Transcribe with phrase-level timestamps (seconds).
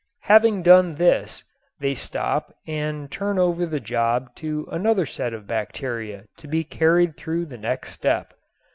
[0.21, 1.43] Having done this
[1.79, 7.15] they stop and turn over the job to another set of bacteria to be carried
[7.15, 8.33] through the next step.